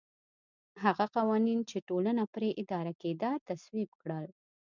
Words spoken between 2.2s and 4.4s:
پرې اداره کېده تصویب کړل